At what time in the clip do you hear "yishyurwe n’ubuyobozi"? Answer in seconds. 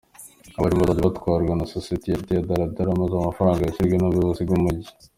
3.65-4.41